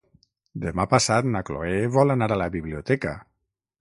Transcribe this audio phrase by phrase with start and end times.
[0.61, 3.15] Demà passat na Chloé vol anar a la biblioteca.